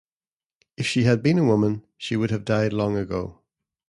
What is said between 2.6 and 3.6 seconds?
long ago.